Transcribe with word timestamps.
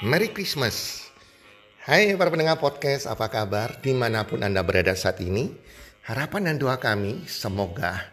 Merry 0.00 0.32
Christmas. 0.32 1.04
Hai 1.84 2.16
para 2.16 2.32
pendengar 2.32 2.56
podcast, 2.56 3.04
apa 3.04 3.28
kabar? 3.28 3.84
Di 3.84 3.92
mana 3.92 4.24
pun 4.24 4.40
Anda 4.40 4.64
berada 4.64 4.96
saat 4.96 5.20
ini, 5.20 5.52
harapan 6.08 6.48
dan 6.48 6.56
doa 6.56 6.80
kami 6.80 7.28
semoga 7.28 8.08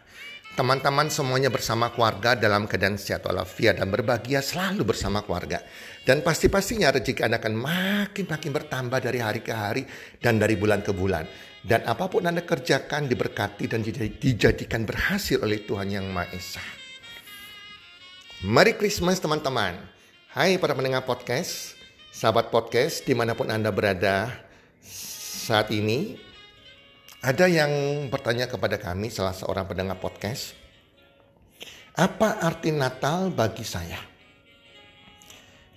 teman-teman 0.60 1.08
semuanya 1.08 1.48
bersama 1.48 1.88
keluarga 1.96 2.36
dalam 2.36 2.68
keadaan 2.68 3.00
sehat 3.00 3.24
walafiat 3.24 3.80
dan 3.80 3.88
berbahagia 3.88 4.44
selalu 4.44 4.84
bersama 4.84 5.24
keluarga. 5.24 5.64
Dan 6.04 6.28
pasti-pastinya 6.28 6.92
rezeki 6.92 7.24
Anda 7.24 7.40
akan 7.40 7.56
makin-makin 7.56 8.52
bertambah 8.52 9.00
dari 9.00 9.24
hari 9.24 9.40
ke 9.40 9.56
hari 9.56 9.88
dan 10.20 10.44
dari 10.44 10.60
bulan 10.60 10.84
ke 10.84 10.92
bulan. 10.92 11.24
Dan 11.64 11.88
apa 11.88 12.12
pun 12.12 12.28
Anda 12.28 12.44
kerjakan 12.44 13.08
diberkati 13.08 13.64
dan 13.64 13.80
dijadikan 14.20 14.84
berhasil 14.84 15.40
oleh 15.40 15.64
Tuhan 15.64 15.88
Yang 15.88 16.12
Maha 16.12 16.36
Esa. 16.36 16.66
Merry 18.44 18.76
Christmas 18.76 19.24
teman-teman. 19.24 19.96
Hai 20.36 20.60
para 20.60 20.76
pendengar 20.76 21.08
podcast, 21.08 21.77
sahabat 22.18 22.50
podcast 22.50 23.06
di 23.06 23.14
mana 23.14 23.38
pun 23.38 23.46
Anda 23.54 23.70
berada 23.70 24.34
saat 24.82 25.70
ini. 25.70 26.18
Ada 27.22 27.46
yang 27.46 27.74
bertanya 28.10 28.50
kepada 28.50 28.78
kami, 28.78 29.10
salah 29.10 29.34
seorang 29.34 29.66
pendengar 29.66 29.98
podcast, 29.98 30.54
apa 31.98 32.42
arti 32.42 32.70
Natal 32.74 33.34
bagi 33.34 33.66
saya? 33.66 33.98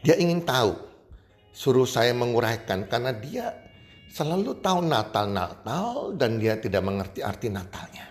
Dia 0.05 0.21
ingin 0.21 0.45
tahu, 0.45 0.77
suruh 1.49 1.89
saya 1.89 2.13
menguraikan 2.13 2.89
karena 2.89 3.13
dia 3.17 3.57
selalu 4.13 4.61
tahu 4.61 4.85
Natal-Natal 4.85 6.17
dan 6.17 6.37
dia 6.37 6.61
tidak 6.61 6.85
mengerti 6.85 7.25
arti 7.25 7.49
Natalnya. 7.49 8.05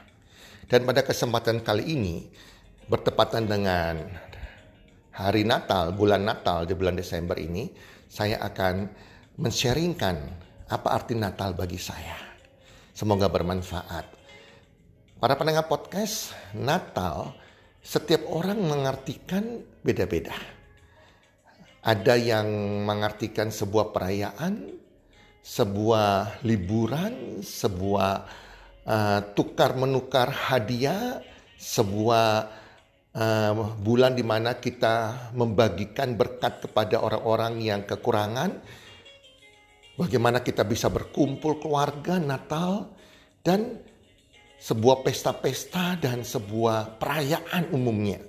Dan 0.66 0.90
pada 0.90 1.06
kesempatan 1.06 1.62
kali 1.62 1.86
ini, 1.86 2.30
bertepatan 2.90 3.46
dengan 3.46 4.10
hari 5.14 5.46
Natal, 5.46 5.94
bulan 5.94 6.26
Natal 6.26 6.66
di 6.66 6.74
bulan 6.74 6.98
Desember 6.98 7.38
ini, 7.38 7.70
saya 8.10 8.42
akan 8.42 8.90
men-sharingkan 9.38 10.18
apa 10.66 10.88
arti 10.90 11.14
Natal 11.14 11.54
bagi 11.54 11.78
saya. 11.78 12.18
Semoga 12.92 13.30
bermanfaat. 13.30 14.06
Para 15.22 15.38
pendengar 15.38 15.70
podcast, 15.70 16.34
Natal 16.58 17.38
setiap 17.80 18.28
orang 18.28 18.60
mengartikan 18.60 19.64
beda-beda. 19.86 20.36
Ada 21.80 22.20
yang 22.20 22.48
mengartikan 22.84 23.48
sebuah 23.54 23.96
perayaan, 23.96 24.76
sebuah 25.40 26.44
liburan, 26.44 27.40
sebuah 27.40 28.14
uh, 28.84 29.20
tukar 29.32 29.80
menukar 29.80 30.28
hadiah, 30.28 31.24
sebuah 31.56 32.59
uh, 33.16 33.74
bulan 33.80 34.14
di 34.14 34.26
mana 34.26 34.58
kita 34.58 35.30
membagikan 35.34 36.14
berkat 36.14 36.66
kepada 36.66 37.02
orang-orang 37.02 37.62
yang 37.64 37.82
kekurangan. 37.88 38.60
Bagaimana 40.00 40.40
kita 40.40 40.64
bisa 40.64 40.88
berkumpul 40.88 41.60
keluarga 41.60 42.22
Natal 42.24 42.88
dan 43.44 43.84
sebuah 44.60 45.04
pesta-pesta 45.04 46.00
dan 46.00 46.24
sebuah 46.24 47.00
perayaan 47.00 47.72
umumnya. 47.76 48.20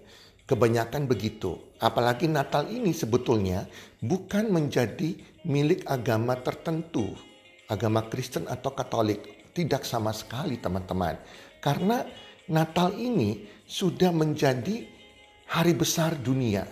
Kebanyakan 0.47 1.07
begitu. 1.07 1.59
Apalagi 1.79 2.27
Natal 2.27 2.67
ini 2.67 2.91
sebetulnya 2.91 3.71
bukan 4.03 4.51
menjadi 4.51 5.15
milik 5.47 5.87
agama 5.87 6.35
tertentu. 6.43 7.15
Agama 7.71 8.11
Kristen 8.11 8.51
atau 8.51 8.75
Katolik. 8.75 9.55
Tidak 9.55 9.87
sama 9.87 10.11
sekali 10.11 10.59
teman-teman. 10.59 11.19
Karena 11.63 12.03
Natal 12.51 12.99
ini 12.99 13.47
sudah 13.63 14.11
menjadi 14.11 14.83
hari 15.55 15.73
besar 15.79 16.19
dunia, 16.19 16.67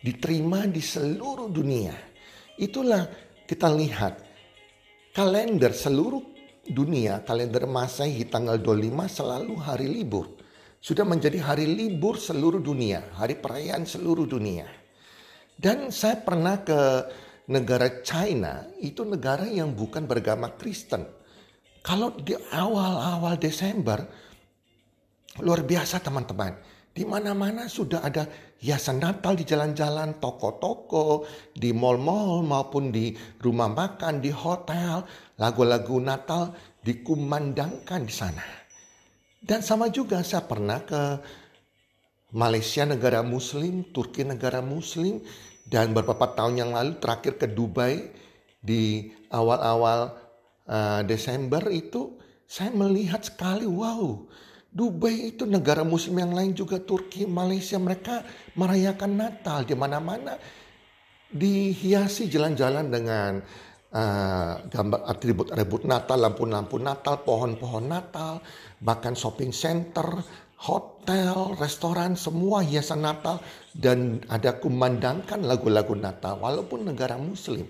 diterima 0.00 0.64
di 0.64 0.80
seluruh 0.80 1.52
dunia. 1.52 1.92
Itulah 2.56 3.04
kita 3.44 3.68
lihat 3.68 4.16
kalender 5.12 5.76
seluruh 5.76 6.24
dunia, 6.64 7.20
kalender 7.20 7.68
Masehi 7.68 8.24
tanggal 8.32 8.56
25 8.56 9.20
selalu 9.20 9.54
hari 9.60 9.92
libur. 9.92 10.40
Sudah 10.80 11.04
menjadi 11.04 11.36
hari 11.44 11.68
libur 11.68 12.16
seluruh 12.16 12.64
dunia, 12.64 13.12
hari 13.12 13.36
perayaan 13.36 13.84
seluruh 13.84 14.24
dunia. 14.24 14.64
Dan 15.52 15.92
saya 15.92 16.16
pernah 16.16 16.64
ke 16.64 16.80
negara 17.52 18.00
China, 18.00 18.64
itu 18.80 19.04
negara 19.04 19.44
yang 19.44 19.76
bukan 19.76 20.08
beragama 20.08 20.56
Kristen. 20.56 21.04
Kalau 21.84 22.16
di 22.16 22.32
awal-awal 22.32 23.36
Desember, 23.36 24.00
Luar 25.40 25.64
biasa 25.64 26.00
teman-teman. 26.04 26.56
Di 26.90 27.06
mana-mana 27.06 27.70
sudah 27.70 28.02
ada 28.02 28.26
hiasan 28.58 28.98
Natal 28.98 29.38
di 29.38 29.46
jalan-jalan, 29.46 30.18
toko-toko, 30.18 31.22
di 31.54 31.70
mall-mall 31.70 32.42
maupun 32.42 32.90
di 32.90 33.14
rumah 33.38 33.70
makan, 33.70 34.18
di 34.18 34.34
hotel. 34.34 35.06
Lagu-lagu 35.38 35.96
Natal 36.02 36.50
dikumandangkan 36.82 38.00
di 38.04 38.14
sana. 38.14 38.44
Dan 39.40 39.64
sama 39.64 39.88
juga 39.88 40.20
saya 40.20 40.44
pernah 40.44 40.82
ke 40.84 41.00
Malaysia 42.36 42.84
negara 42.84 43.24
muslim, 43.24 43.86
Turki 43.90 44.26
negara 44.26 44.60
muslim, 44.60 45.22
dan 45.70 45.94
beberapa 45.94 46.26
tahun 46.34 46.58
yang 46.58 46.70
lalu 46.74 46.98
terakhir 46.98 47.38
ke 47.38 47.46
Dubai 47.46 48.10
di 48.60 49.08
awal-awal 49.32 50.12
uh, 50.68 51.00
Desember 51.06 51.64
itu 51.70 52.18
saya 52.44 52.74
melihat 52.74 53.22
sekali 53.22 53.64
wow 53.64 54.26
Dubai 54.70 55.34
itu 55.34 55.42
negara 55.50 55.82
muslim 55.82 56.22
yang 56.22 56.30
lain 56.30 56.54
juga 56.54 56.78
Turki, 56.78 57.26
Malaysia 57.26 57.74
mereka 57.74 58.22
merayakan 58.54 59.18
Natal 59.18 59.66
di 59.66 59.74
mana-mana 59.74 60.38
dihiasi 61.30 62.30
jalan-jalan 62.30 62.86
dengan 62.86 63.42
uh, 63.90 64.62
gambar 64.70 65.00
atribut-atribut 65.10 65.82
Natal, 65.90 66.22
lampu-lampu 66.22 66.78
Natal, 66.78 67.18
pohon-pohon 67.26 67.86
Natal, 67.90 68.38
bahkan 68.78 69.18
shopping 69.18 69.50
center, 69.50 70.22
hotel, 70.62 71.58
restoran, 71.58 72.14
semua 72.14 72.62
hiasan 72.62 73.02
Natal 73.02 73.42
dan 73.74 74.22
ada 74.30 74.54
kumandangkan 74.54 75.42
lagu-lagu 75.42 75.98
Natal 75.98 76.38
walaupun 76.38 76.86
negara 76.86 77.18
muslim. 77.18 77.66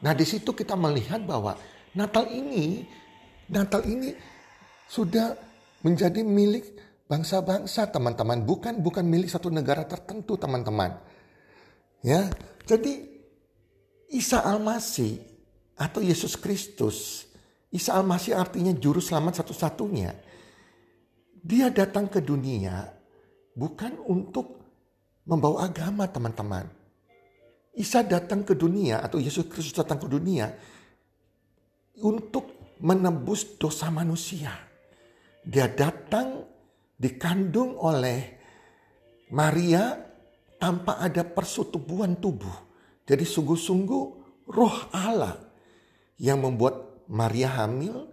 Nah, 0.00 0.16
di 0.16 0.24
situ 0.24 0.56
kita 0.56 0.80
melihat 0.80 1.22
bahwa 1.28 1.60
Natal 1.92 2.24
ini 2.32 2.88
Natal 3.52 3.84
ini 3.84 4.16
sudah 4.88 5.51
menjadi 5.82 6.22
milik 6.22 6.78
bangsa-bangsa 7.10 7.90
teman-teman, 7.92 8.46
bukan 8.46 8.80
bukan 8.80 9.04
milik 9.04 9.28
satu 9.28 9.52
negara 9.52 9.84
tertentu 9.84 10.38
teman-teman. 10.38 10.96
Ya, 12.00 12.30
jadi 12.64 13.04
Isa 14.08 14.40
Al-Masih 14.40 15.20
atau 15.76 16.00
Yesus 16.00 16.38
Kristus, 16.38 17.28
Isa 17.68 17.98
Al-Masih 17.98 18.38
artinya 18.38 18.72
juru 18.72 19.02
selamat 19.02 19.44
satu-satunya. 19.44 20.14
Dia 21.42 21.74
datang 21.74 22.06
ke 22.06 22.22
dunia 22.22 22.86
bukan 23.58 23.98
untuk 24.06 24.62
membawa 25.26 25.66
agama 25.66 26.06
teman-teman. 26.06 26.70
Isa 27.74 28.06
datang 28.06 28.46
ke 28.46 28.54
dunia 28.54 29.02
atau 29.02 29.18
Yesus 29.18 29.48
Kristus 29.50 29.74
datang 29.74 29.98
ke 29.98 30.06
dunia 30.06 30.54
untuk 31.98 32.76
menebus 32.78 33.58
dosa 33.58 33.88
manusia 33.88 34.71
dia 35.42 35.66
datang 35.66 36.46
dikandung 36.94 37.74
oleh 37.82 38.38
Maria 39.34 39.98
tanpa 40.62 41.02
ada 41.02 41.26
persetubuhan 41.26 42.22
tubuh. 42.22 42.70
Jadi 43.02 43.26
sungguh-sungguh 43.26 44.04
roh 44.54 44.76
Allah 44.94 45.34
yang 46.22 46.38
membuat 46.38 47.06
Maria 47.10 47.58
hamil 47.58 48.06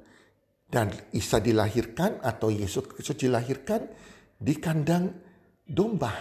dan 0.65 0.89
Isa 1.13 1.37
dilahirkan 1.37 2.21
atau 2.25 2.49
Yesus 2.49 2.89
Kristus 2.89 3.21
dilahirkan 3.21 3.85
di 4.41 4.57
kandang 4.57 5.13
domba 5.61 6.13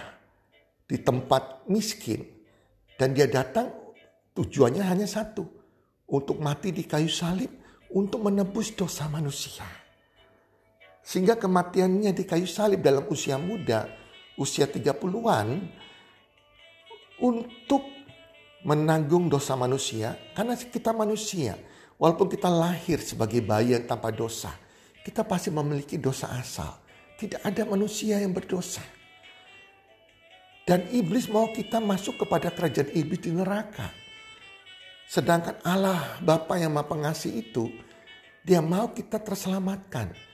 di 0.85 1.00
tempat 1.00 1.69
miskin 1.73 2.21
dan 3.00 3.17
dia 3.17 3.29
datang 3.29 3.73
tujuannya 4.37 4.85
hanya 4.85 5.09
satu 5.09 5.44
untuk 6.12 6.41
mati 6.41 6.73
di 6.73 6.85
kayu 6.85 7.09
salib 7.09 7.49
untuk 7.93 8.29
menebus 8.29 8.77
dosa 8.77 9.09
manusia. 9.09 9.88
Sehingga 11.09 11.41
kematiannya 11.41 12.13
di 12.13 12.29
kayu 12.29 12.45
salib 12.45 12.85
dalam 12.85 13.09
usia 13.09 13.41
muda, 13.41 13.89
usia 14.37 14.69
30-an, 14.69 15.57
untuk 17.25 17.81
menanggung 18.69 19.33
dosa 19.33 19.57
manusia. 19.57 20.21
Karena 20.37 20.53
kita 20.53 20.93
manusia, 20.93 21.57
walaupun 21.97 22.29
kita 22.29 22.53
lahir 22.53 23.01
sebagai 23.01 23.41
bayi 23.41 23.73
yang 23.73 23.89
tanpa 23.89 24.13
dosa, 24.13 24.53
kita 25.01 25.25
pasti 25.25 25.49
memiliki 25.49 25.97
dosa 25.97 26.29
asal. 26.37 26.77
Tidak 27.17 27.41
ada 27.41 27.65
manusia 27.65 28.21
yang 28.21 28.37
berdosa. 28.37 28.85
Dan 30.69 30.93
iblis 30.93 31.25
mau 31.33 31.49
kita 31.57 31.81
masuk 31.81 32.21
kepada 32.21 32.53
kerajaan 32.53 32.93
iblis 32.93 33.25
di 33.25 33.33
neraka. 33.33 33.89
Sedangkan 35.09 35.57
Allah 35.65 36.21
Bapa 36.21 36.61
yang 36.61 36.77
Maha 36.77 36.93
Pengasih 36.93 37.33
itu, 37.33 37.73
dia 38.45 38.61
mau 38.61 38.93
kita 38.93 39.17
terselamatkan 39.17 40.28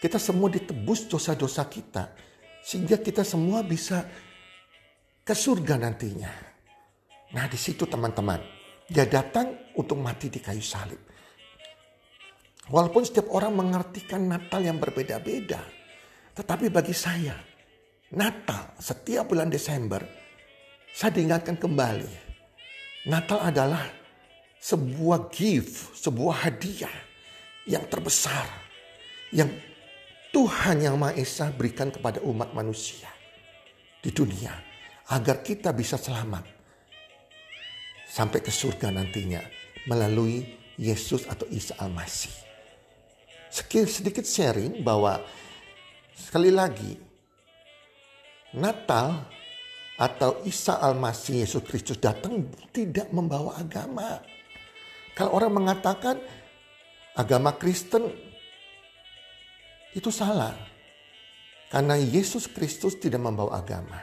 kita 0.00 0.16
semua 0.16 0.48
ditebus 0.48 1.06
dosa-dosa 1.12 1.68
kita. 1.68 2.16
Sehingga 2.64 2.96
kita 3.00 3.20
semua 3.20 3.60
bisa 3.60 4.08
ke 5.20 5.36
surga 5.36 5.76
nantinya. 5.76 6.32
Nah 7.36 7.46
di 7.46 7.60
situ 7.60 7.84
teman-teman. 7.84 8.40
Dia 8.90 9.06
datang 9.06 9.70
untuk 9.76 10.00
mati 10.00 10.32
di 10.32 10.40
kayu 10.42 10.64
salib. 10.64 10.98
Walaupun 12.72 13.06
setiap 13.06 13.30
orang 13.30 13.54
mengartikan 13.54 14.24
Natal 14.26 14.64
yang 14.64 14.80
berbeda-beda. 14.80 15.62
Tetapi 16.34 16.72
bagi 16.72 16.96
saya, 16.96 17.36
Natal 18.16 18.74
setiap 18.80 19.30
bulan 19.30 19.52
Desember, 19.52 20.00
saya 20.90 21.14
diingatkan 21.14 21.60
kembali. 21.60 22.32
Natal 23.06 23.46
adalah 23.46 23.84
sebuah 24.58 25.30
gift, 25.30 25.94
sebuah 25.98 26.46
hadiah 26.46 26.96
yang 27.66 27.86
terbesar. 27.86 28.46
Yang 29.30 29.69
Tuhan 30.30 30.78
yang 30.78 30.94
Maha 30.94 31.18
Esa 31.18 31.50
berikan 31.50 31.90
kepada 31.90 32.22
umat 32.22 32.54
manusia 32.54 33.10
di 33.98 34.14
dunia. 34.14 34.54
Agar 35.10 35.42
kita 35.42 35.74
bisa 35.74 35.98
selamat 35.98 36.46
sampai 38.06 38.38
ke 38.38 38.50
surga 38.54 38.94
nantinya 38.94 39.42
melalui 39.90 40.46
Yesus 40.78 41.26
atau 41.26 41.50
Isa 41.50 41.74
Al-Masih. 41.82 42.30
Sedikit 43.90 44.22
sharing 44.22 44.86
bahwa 44.86 45.18
sekali 46.14 46.54
lagi 46.54 46.94
Natal 48.54 49.26
atau 49.98 50.46
Isa 50.46 50.78
Al-Masih 50.78 51.42
Yesus 51.42 51.66
Kristus 51.66 51.98
datang 51.98 52.46
tidak 52.70 53.10
membawa 53.10 53.58
agama. 53.58 54.22
Kalau 55.18 55.34
orang 55.34 55.58
mengatakan 55.58 56.22
agama 57.18 57.58
Kristen 57.58 58.29
itu 59.94 60.10
salah. 60.12 60.54
Karena 61.70 61.94
Yesus 61.94 62.50
Kristus 62.50 62.98
tidak 62.98 63.22
membawa 63.22 63.62
agama. 63.62 64.02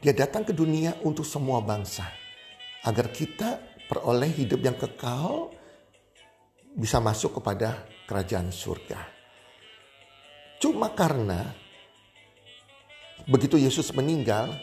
Dia 0.00 0.16
datang 0.16 0.48
ke 0.48 0.56
dunia 0.56 0.96
untuk 1.04 1.28
semua 1.28 1.60
bangsa. 1.60 2.08
Agar 2.82 3.12
kita 3.12 3.60
peroleh 3.86 4.32
hidup 4.32 4.60
yang 4.64 4.74
kekal 4.74 5.52
bisa 6.72 6.98
masuk 6.98 7.38
kepada 7.38 7.84
kerajaan 8.08 8.48
surga. 8.48 8.98
Cuma 10.58 10.90
karena 10.96 11.52
begitu 13.28 13.60
Yesus 13.60 13.92
meninggal, 13.92 14.56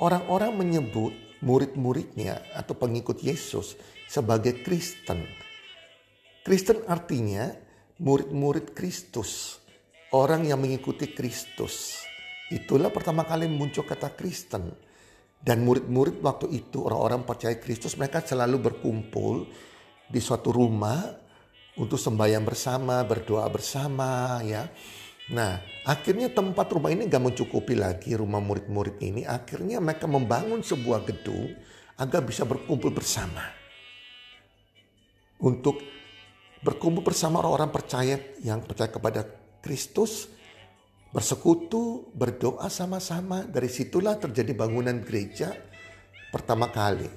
orang-orang 0.00 0.56
menyebut 0.56 1.12
murid-muridnya 1.44 2.40
atau 2.56 2.72
pengikut 2.76 3.20
Yesus 3.20 3.76
sebagai 4.08 4.64
Kristen. 4.64 5.28
Kristen 6.42 6.80
artinya 6.88 7.52
murid-murid 8.00 8.72
Kristus, 8.72 9.59
orang 10.14 10.46
yang 10.46 10.58
mengikuti 10.58 11.10
Kristus. 11.10 12.02
Itulah 12.50 12.90
pertama 12.90 13.22
kali 13.22 13.46
muncul 13.46 13.86
kata 13.86 14.10
Kristen. 14.14 14.74
Dan 15.40 15.64
murid-murid 15.64 16.20
waktu 16.20 16.52
itu 16.52 16.84
orang-orang 16.84 17.24
percaya 17.24 17.56
Kristus 17.56 17.96
mereka 17.96 18.20
selalu 18.20 18.60
berkumpul 18.60 19.48
di 20.04 20.20
suatu 20.20 20.52
rumah 20.52 21.00
untuk 21.80 21.96
sembahyang 21.96 22.44
bersama, 22.44 23.00
berdoa 23.08 23.48
bersama 23.48 24.42
ya. 24.44 24.68
Nah, 25.32 25.62
akhirnya 25.88 26.28
tempat 26.28 26.68
rumah 26.74 26.92
ini 26.92 27.08
gak 27.08 27.22
mencukupi 27.24 27.78
lagi 27.78 28.12
rumah 28.18 28.42
murid-murid 28.42 29.00
ini. 29.00 29.24
Akhirnya 29.24 29.80
mereka 29.80 30.04
membangun 30.04 30.60
sebuah 30.60 31.08
gedung 31.08 31.56
agar 31.96 32.20
bisa 32.20 32.44
berkumpul 32.44 32.92
bersama. 32.92 33.40
Untuk 35.40 35.80
berkumpul 36.60 37.00
bersama 37.00 37.40
orang-orang 37.40 37.72
percaya 37.72 38.16
yang 38.44 38.60
percaya 38.60 38.92
kepada 38.92 39.39
Kristus, 39.60 40.28
bersekutu, 41.12 42.10
berdoa 42.12 42.68
sama-sama. 42.68 43.44
Dari 43.44 43.68
situlah 43.68 44.16
terjadi 44.16 44.52
bangunan 44.56 45.00
gereja 45.04 45.54
pertama 46.32 46.68
kali. 46.72 47.08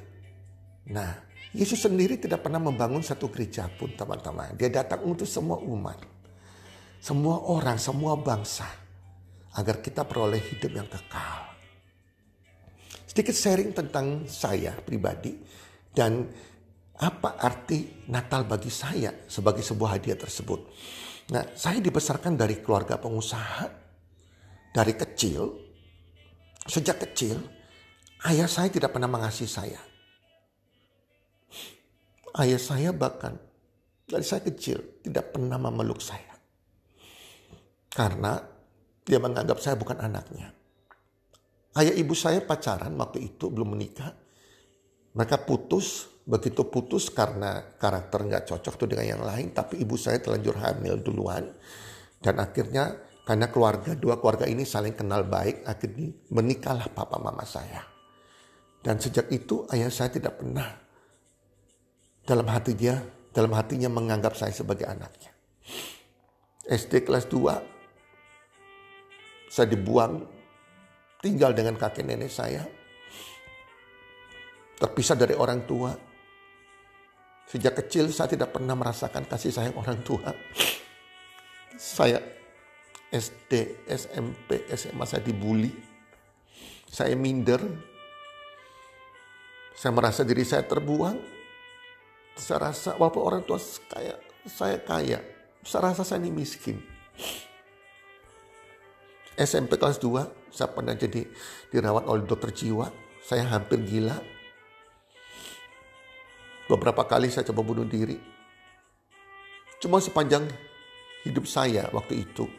Nah, 0.92 1.12
Yesus 1.56 1.84
sendiri 1.84 2.20
tidak 2.20 2.44
pernah 2.44 2.60
membangun 2.60 3.02
satu 3.02 3.32
gereja 3.32 3.68
pun 3.72 3.96
teman-teman. 3.96 4.56
Dia 4.60 4.70
datang 4.70 5.04
untuk 5.08 5.26
semua 5.26 5.60
umat 5.64 6.14
semua 7.04 7.44
orang, 7.52 7.76
semua 7.76 8.16
bangsa, 8.16 8.64
agar 9.60 9.84
kita 9.84 10.08
peroleh 10.08 10.40
hidup 10.40 10.72
yang 10.72 10.88
kekal. 10.88 11.52
Sedikit 13.04 13.36
sharing 13.36 13.76
tentang 13.76 14.24
saya 14.24 14.72
pribadi 14.80 15.36
dan 15.92 16.32
apa 17.04 17.36
arti 17.36 18.08
Natal 18.08 18.48
bagi 18.48 18.72
saya 18.72 19.28
sebagai 19.28 19.60
sebuah 19.60 20.00
hadiah 20.00 20.16
tersebut. 20.16 20.60
Nah, 21.36 21.56
saya 21.56 21.80
dibesarkan 21.84 22.36
dari 22.40 22.60
keluarga 22.64 22.96
pengusaha 23.00 23.68
dari 24.72 24.94
kecil. 24.96 25.62
Sejak 26.64 27.04
kecil, 27.04 27.36
ayah 28.24 28.48
saya 28.48 28.72
tidak 28.72 28.96
pernah 28.96 29.12
mengasihi 29.12 29.52
saya. 29.52 29.82
Ayah 32.40 32.58
saya 32.58 32.90
bahkan 32.96 33.36
dari 34.08 34.24
saya 34.24 34.42
kecil 34.48 35.04
tidak 35.04 35.36
pernah 35.36 35.60
memeluk 35.60 36.00
saya. 36.00 36.34
Karena 37.92 38.40
dia 39.04 39.20
menganggap 39.20 39.60
saya 39.60 39.76
bukan 39.76 40.00
anaknya. 40.00 40.50
Ayah 41.76 41.94
ibu 41.94 42.16
saya 42.16 42.42
pacaran 42.42 42.96
waktu 42.98 43.34
itu 43.34 43.52
belum 43.52 43.76
menikah. 43.76 44.16
Mereka 45.14 45.46
putus, 45.46 46.13
begitu 46.24 46.68
putus 46.72 47.12
karena 47.12 47.76
karakter 47.76 48.24
nggak 48.24 48.44
cocok 48.48 48.74
tuh 48.80 48.88
dengan 48.88 49.18
yang 49.18 49.24
lain. 49.24 49.52
Tapi 49.52 49.80
ibu 49.84 49.96
saya 50.00 50.20
terlanjur 50.24 50.56
hamil 50.60 51.00
duluan. 51.04 51.46
Dan 52.24 52.40
akhirnya 52.40 52.96
karena 53.28 53.48
keluarga, 53.52 53.96
dua 53.96 54.20
keluarga 54.20 54.48
ini 54.48 54.64
saling 54.64 54.96
kenal 54.96 55.28
baik, 55.28 55.68
akhirnya 55.68 56.12
menikahlah 56.32 56.88
papa 56.92 57.20
mama 57.20 57.44
saya. 57.44 57.84
Dan 58.84 59.00
sejak 59.00 59.32
itu 59.32 59.64
ayah 59.72 59.92
saya 59.92 60.12
tidak 60.12 60.44
pernah 60.44 60.68
dalam 62.24 62.48
hati 62.48 62.76
dalam 63.32 63.52
hatinya 63.56 63.88
menganggap 63.92 64.36
saya 64.36 64.52
sebagai 64.52 64.88
anaknya. 64.88 65.32
SD 66.64 67.04
kelas 67.04 67.28
2 67.28 67.74
saya 69.54 69.70
dibuang, 69.70 70.18
tinggal 71.22 71.54
dengan 71.54 71.78
kakek 71.78 72.02
nenek 72.10 72.34
saya. 72.34 72.66
Terpisah 74.82 75.14
dari 75.14 75.38
orang 75.38 75.62
tua. 75.70 75.94
Sejak 77.50 77.78
kecil 77.84 78.10
saya 78.10 78.32
tidak 78.32 78.56
pernah 78.56 78.74
merasakan 78.74 79.28
kasih 79.30 79.54
sayang 79.54 79.78
orang 79.78 80.00
tua. 80.02 80.34
Saya 81.78 82.18
SD, 83.14 83.86
SMP, 83.86 84.66
SMA 84.74 85.06
saya 85.06 85.22
dibully. 85.22 85.70
Saya 86.90 87.14
minder. 87.14 87.62
Saya 89.78 89.92
merasa 89.94 90.26
diri 90.26 90.42
saya 90.42 90.66
terbuang. 90.66 91.18
Saya 92.34 92.74
rasa 92.74 92.98
walaupun 92.98 93.22
orang 93.22 93.42
tua 93.46 93.62
kaya, 93.86 94.18
saya 94.50 94.82
kaya. 94.82 95.22
Saya 95.62 95.94
rasa 95.94 96.02
saya 96.02 96.26
ini 96.26 96.34
miskin. 96.34 96.82
SMP 99.34 99.78
kelas 99.82 99.98
2 99.98 100.54
saya 100.54 100.70
pernah 100.70 100.94
jadi 100.94 101.26
dirawat 101.74 102.06
oleh 102.06 102.26
dokter 102.30 102.54
jiwa. 102.54 102.94
Saya 103.26 103.50
hampir 103.50 103.82
gila. 103.82 104.22
Beberapa 106.74 107.06
kali 107.06 107.30
saya 107.30 107.46
coba 107.54 107.62
bunuh 107.62 107.86
diri. 107.86 108.18
Cuma 109.78 110.02
sepanjang 110.02 110.50
hidup 111.22 111.46
saya 111.46 111.86
waktu 111.94 112.26
itu. 112.26 112.50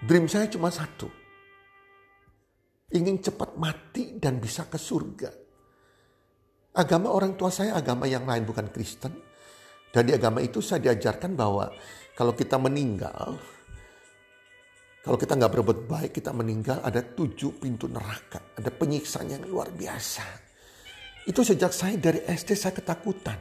Dream 0.00 0.24
saya 0.24 0.48
cuma 0.48 0.72
satu. 0.72 1.12
Ingin 2.96 3.20
cepat 3.20 3.60
mati 3.60 4.16
dan 4.16 4.40
bisa 4.40 4.64
ke 4.64 4.80
surga. 4.80 5.28
Agama 6.80 7.12
orang 7.12 7.36
tua 7.36 7.52
saya 7.52 7.76
agama 7.76 8.08
yang 8.08 8.24
lain 8.24 8.48
bukan 8.48 8.72
Kristen. 8.72 9.12
Dan 9.92 10.08
di 10.08 10.16
agama 10.16 10.40
itu 10.40 10.64
saya 10.64 10.80
diajarkan 10.80 11.36
bahwa 11.36 11.68
kalau 12.16 12.32
kita 12.32 12.56
meninggal, 12.56 13.36
kalau 15.04 15.20
kita 15.20 15.36
nggak 15.36 15.52
berbuat 15.52 15.80
baik, 15.84 16.16
kita 16.16 16.32
meninggal, 16.32 16.80
ada 16.80 17.04
tujuh 17.04 17.60
pintu 17.60 17.92
neraka. 17.92 18.56
Ada 18.56 18.72
penyiksaan 18.72 19.36
yang 19.36 19.44
luar 19.44 19.68
biasa. 19.68 20.49
Itu 21.28 21.44
sejak 21.44 21.72
saya 21.74 22.00
dari 22.00 22.24
SD 22.24 22.56
saya 22.56 22.72
ketakutan. 22.72 23.36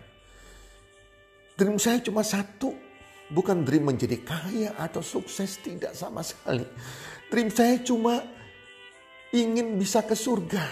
Dream 1.56 1.80
saya 1.80 2.00
cuma 2.04 2.24
satu. 2.24 2.72
Bukan 3.30 3.62
dream 3.62 3.86
menjadi 3.86 4.18
kaya 4.26 4.74
atau 4.74 5.06
sukses, 5.06 5.62
tidak 5.62 5.94
sama 5.94 6.26
sekali. 6.26 6.66
Dream 7.30 7.54
saya 7.54 7.78
cuma 7.86 8.26
ingin 9.30 9.78
bisa 9.78 10.02
ke 10.02 10.18
surga. 10.18 10.66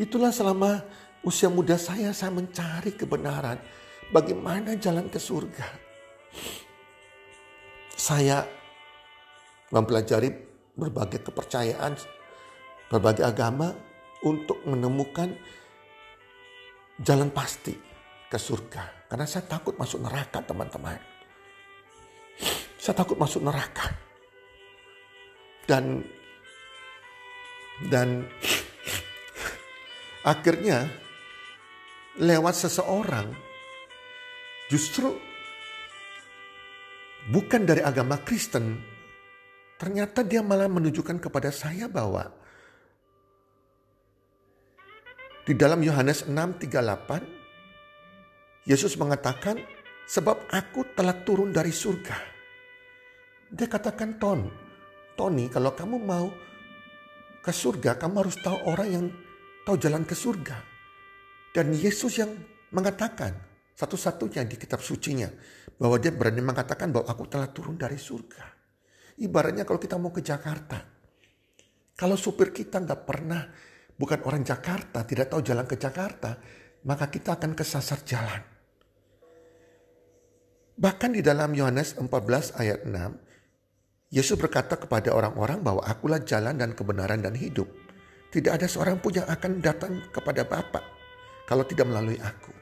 Itulah 0.00 0.32
selama 0.32 0.80
usia 1.20 1.52
muda 1.52 1.76
saya, 1.76 2.16
saya 2.16 2.32
mencari 2.32 2.96
kebenaran. 2.96 3.60
Bagaimana 4.08 4.72
jalan 4.80 5.12
ke 5.12 5.20
surga. 5.20 5.68
Saya 7.92 8.40
mempelajari 9.68 10.32
berbagai 10.72 11.28
kepercayaan, 11.28 11.92
berbagai 12.88 13.24
agama 13.24 13.91
untuk 14.22 14.62
menemukan 14.66 15.34
jalan 17.02 17.30
pasti 17.34 17.74
ke 18.30 18.38
surga. 18.38 19.10
Karena 19.10 19.26
saya 19.28 19.44
takut 19.44 19.76
masuk 19.76 20.00
neraka 20.00 20.40
teman-teman. 20.40 20.98
Saya 22.80 22.94
takut 22.96 23.18
masuk 23.18 23.44
neraka. 23.44 23.92
Dan 25.68 26.02
dan 27.90 28.26
akhirnya 30.22 30.90
lewat 32.18 32.54
seseorang 32.54 33.34
justru 34.70 35.12
bukan 37.30 37.62
dari 37.62 37.82
agama 37.82 38.18
Kristen, 38.22 38.82
ternyata 39.78 40.26
dia 40.26 40.42
malah 40.42 40.66
menunjukkan 40.66 41.22
kepada 41.22 41.54
saya 41.54 41.86
bahwa 41.86 42.41
di 45.42 45.58
dalam 45.58 45.82
Yohanes 45.82 46.30
6:38 46.30 48.62
Yesus 48.62 48.94
mengatakan 48.94 49.58
sebab 50.06 50.38
aku 50.54 50.94
telah 50.94 51.18
turun 51.26 51.50
dari 51.50 51.74
surga. 51.74 52.14
Dia 53.50 53.66
katakan 53.66 54.22
Ton, 54.22 54.46
Tony 55.18 55.50
kalau 55.50 55.74
kamu 55.74 55.98
mau 55.98 56.30
ke 57.42 57.50
surga 57.50 57.98
kamu 57.98 58.22
harus 58.22 58.38
tahu 58.38 58.54
orang 58.70 58.88
yang 58.88 59.10
tahu 59.66 59.74
jalan 59.82 60.06
ke 60.06 60.14
surga. 60.14 60.62
Dan 61.50 61.74
Yesus 61.74 62.22
yang 62.22 62.30
mengatakan 62.70 63.34
satu-satunya 63.74 64.46
di 64.46 64.54
kitab 64.54 64.78
sucinya 64.78 65.26
bahwa 65.74 65.98
dia 65.98 66.14
berani 66.14 66.38
mengatakan 66.38 66.94
bahwa 66.94 67.10
aku 67.10 67.26
telah 67.26 67.50
turun 67.50 67.74
dari 67.74 67.98
surga. 67.98 68.46
Ibaratnya 69.18 69.66
kalau 69.66 69.82
kita 69.82 69.98
mau 69.98 70.14
ke 70.14 70.22
Jakarta. 70.22 70.78
Kalau 71.98 72.16
supir 72.16 72.54
kita 72.54 72.78
nggak 72.78 73.02
pernah 73.04 73.71
bukan 73.96 74.20
orang 74.28 74.42
Jakarta, 74.42 75.04
tidak 75.04 75.32
tahu 75.32 75.40
jalan 75.44 75.66
ke 75.68 75.76
Jakarta, 75.76 76.36
maka 76.84 77.08
kita 77.08 77.38
akan 77.38 77.52
kesasar 77.56 78.02
jalan. 78.06 78.42
Bahkan 80.72 81.10
di 81.14 81.22
dalam 81.22 81.52
Yohanes 81.52 81.94
14 82.00 82.58
ayat 82.58 82.88
6, 82.88 84.12
Yesus 84.12 84.36
berkata 84.36 84.76
kepada 84.76 85.12
orang-orang 85.16 85.64
bahwa 85.64 85.80
akulah 85.88 86.20
jalan 86.20 86.60
dan 86.60 86.76
kebenaran 86.76 87.24
dan 87.24 87.32
hidup. 87.32 87.68
Tidak 88.32 88.52
ada 88.52 88.68
seorang 88.68 89.00
pun 89.00 89.12
yang 89.16 89.28
akan 89.28 89.60
datang 89.60 90.04
kepada 90.12 90.44
Bapa 90.44 90.80
kalau 91.48 91.64
tidak 91.64 91.88
melalui 91.88 92.20
aku. 92.20 92.52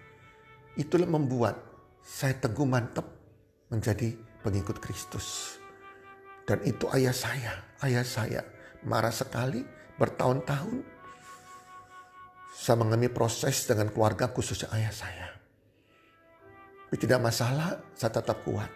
Itulah 0.79 1.07
membuat 1.11 1.59
saya 2.03 2.35
teguh 2.39 2.67
mantap 2.67 3.07
menjadi 3.71 4.15
pengikut 4.43 4.79
Kristus. 4.83 5.59
Dan 6.47 6.63
itu 6.67 6.91
ayah 6.91 7.15
saya, 7.15 7.55
ayah 7.87 8.03
saya 8.03 8.43
marah 8.83 9.15
sekali 9.15 9.63
bertahun-tahun. 9.99 11.00
Saya 12.61 12.77
mengalami 12.77 13.09
proses 13.09 13.65
dengan 13.65 13.89
keluarga 13.89 14.29
khususnya 14.29 14.69
ayah 14.77 14.93
saya. 14.93 15.33
Tapi 16.85 16.97
tidak 17.01 17.25
masalah, 17.25 17.81
saya 17.97 18.13
tetap 18.13 18.45
kuat. 18.45 18.69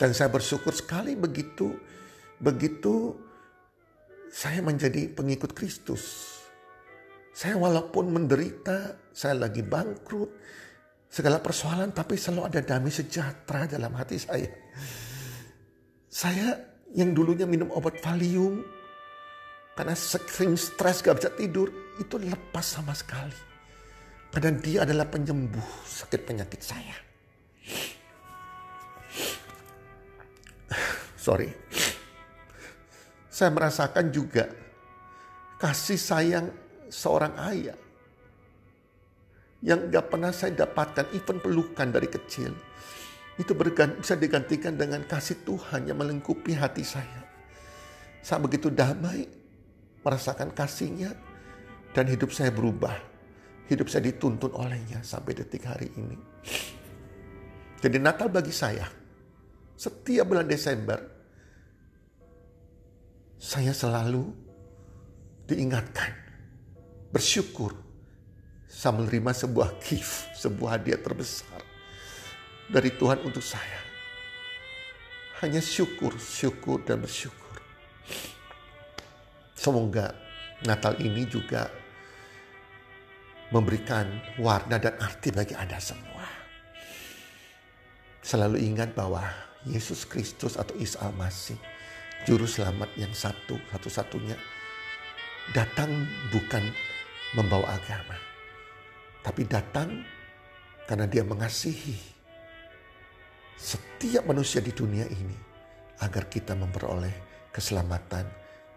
Dan 0.00 0.16
saya 0.16 0.32
bersyukur 0.32 0.72
sekali 0.72 1.12
begitu, 1.12 1.76
begitu 2.40 3.20
saya 4.32 4.64
menjadi 4.64 5.12
pengikut 5.12 5.52
Kristus. 5.52 6.32
Saya 7.36 7.60
walaupun 7.60 8.08
menderita, 8.08 8.96
saya 9.12 9.36
lagi 9.36 9.60
bangkrut, 9.60 10.30
segala 11.04 11.36
persoalan, 11.36 11.92
tapi 11.92 12.16
selalu 12.16 12.48
ada 12.48 12.60
damai 12.64 12.88
sejahtera 12.88 13.68
dalam 13.68 13.92
hati 13.92 14.16
saya. 14.16 14.48
Saya 16.08 16.56
yang 16.96 17.12
dulunya 17.12 17.44
minum 17.44 17.68
obat 17.76 18.00
Valium, 18.00 18.64
karena 19.76 19.92
sering 19.98 20.56
stres 20.56 21.04
gak 21.04 21.20
bisa 21.20 21.30
tidur, 21.36 21.68
itu 22.00 22.16
lepas 22.16 22.64
sama 22.64 22.96
sekali. 22.96 23.36
Karena 24.32 24.56
dia 24.56 24.88
adalah 24.88 25.04
penyembuh 25.04 25.84
sakit 25.84 26.20
penyakit 26.24 26.60
saya. 26.64 26.96
Sorry. 31.20 31.52
Saya 33.28 33.50
merasakan 33.52 34.08
juga 34.08 34.48
kasih 35.60 36.00
sayang 36.00 36.46
seorang 36.88 37.36
ayah 37.52 37.76
yang 39.60 39.92
gak 39.92 40.08
pernah 40.08 40.32
saya 40.32 40.64
dapatkan, 40.64 41.12
even 41.12 41.36
pelukan 41.36 41.92
dari 41.92 42.08
kecil. 42.08 42.56
Itu 43.36 43.52
bisa 43.56 44.16
digantikan 44.16 44.76
dengan 44.76 45.04
kasih 45.04 45.44
Tuhan 45.44 45.88
yang 45.88 46.00
melengkapi 46.00 46.56
hati 46.56 46.84
saya. 46.84 47.20
Saya 48.20 48.40
begitu 48.40 48.68
damai, 48.72 49.28
merasakan 50.04 50.52
kasihnya, 50.52 51.12
dan 51.94 52.06
hidup 52.06 52.30
saya 52.30 52.54
berubah. 52.54 52.94
Hidup 53.70 53.86
saya 53.86 54.10
dituntun 54.10 54.50
olehnya 54.58 54.98
sampai 55.06 55.30
detik 55.30 55.62
hari 55.62 55.94
ini. 55.94 56.18
Jadi 57.78 57.96
Natal 58.02 58.26
bagi 58.26 58.50
saya, 58.50 58.82
setiap 59.78 60.26
bulan 60.26 60.44
Desember, 60.44 60.98
saya 63.38 63.70
selalu 63.70 64.26
diingatkan, 65.46 66.12
bersyukur 67.14 67.72
saya 68.68 69.00
menerima 69.00 69.32
sebuah 69.32 69.80
gift, 69.80 70.34
sebuah 70.36 70.76
hadiah 70.76 71.00
terbesar 71.00 71.62
dari 72.68 72.90
Tuhan 72.94 73.24
untuk 73.24 73.42
saya. 73.42 73.80
Hanya 75.40 75.64
syukur, 75.64 76.20
syukur 76.20 76.84
dan 76.84 77.00
bersyukur. 77.00 77.56
Semoga 79.56 80.12
Natal 80.68 81.00
ini 81.00 81.24
juga 81.24 81.79
memberikan 83.50 84.06
warna 84.38 84.78
dan 84.78 84.98
arti 84.98 85.34
bagi 85.34 85.54
Anda 85.54 85.78
semua. 85.82 86.26
Selalu 88.22 88.62
ingat 88.62 88.94
bahwa 88.94 89.26
Yesus 89.66 90.06
Kristus 90.06 90.54
atau 90.54 90.74
Isa 90.78 91.02
Al-Masih, 91.02 91.58
Juru 92.24 92.46
Selamat 92.46 92.94
yang 92.94 93.10
satu, 93.10 93.58
satu-satunya, 93.74 94.38
datang 95.50 95.90
bukan 96.30 96.62
membawa 97.34 97.74
agama 97.74 98.30
tapi 99.20 99.44
datang 99.44 100.00
karena 100.88 101.06
dia 101.06 101.22
mengasihi 101.22 101.96
setiap 103.54 104.24
manusia 104.24 104.64
di 104.64 104.72
dunia 104.72 105.04
ini 105.04 105.36
agar 106.00 106.32
kita 106.32 106.56
memperoleh 106.56 107.48
keselamatan 107.52 108.24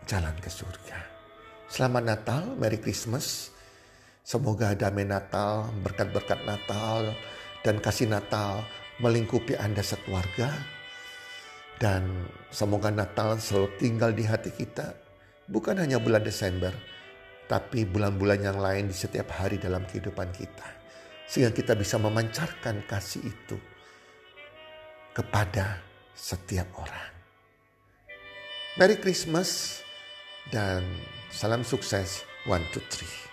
jalan 0.04 0.36
ke 0.44 0.52
surga. 0.52 1.00
Selamat 1.72 2.04
Natal, 2.04 2.44
Merry 2.60 2.78
Christmas. 2.84 3.53
Semoga 4.24 4.72
damai 4.72 5.04
Natal, 5.04 5.68
berkat-berkat 5.84 6.48
Natal, 6.48 7.12
dan 7.60 7.84
kasih 7.84 8.08
Natal 8.08 8.64
melingkupi 9.04 9.60
Anda 9.60 9.84
sekeluarga. 9.84 10.48
Dan 11.76 12.32
semoga 12.48 12.88
Natal 12.88 13.36
selalu 13.36 13.76
tinggal 13.76 14.16
di 14.16 14.24
hati 14.24 14.56
kita. 14.56 14.96
Bukan 15.52 15.76
hanya 15.76 16.00
bulan 16.00 16.24
Desember, 16.24 16.72
tapi 17.52 17.84
bulan-bulan 17.84 18.40
yang 18.40 18.64
lain 18.64 18.88
di 18.88 18.96
setiap 18.96 19.28
hari 19.36 19.60
dalam 19.60 19.84
kehidupan 19.84 20.32
kita. 20.32 20.68
Sehingga 21.28 21.52
kita 21.52 21.76
bisa 21.76 22.00
memancarkan 22.00 22.88
kasih 22.88 23.28
itu 23.28 23.60
kepada 25.12 25.84
setiap 26.16 26.72
orang. 26.80 27.12
Merry 28.80 28.96
Christmas 28.96 29.84
dan 30.48 30.88
salam 31.28 31.68
sukses. 31.68 32.24
One, 32.48 32.64
two, 32.72 32.84
three. 32.88 33.33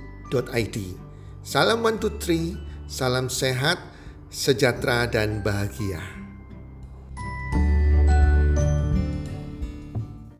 www.salambantu3.id. 0.31 0.77
Salam 1.43 1.83
Bantu 1.83 2.15
Tri, 2.15 2.55
salam 2.87 3.27
sehat, 3.27 3.77
sejahtera 4.31 5.09
dan 5.11 5.43
bahagia. 5.43 6.20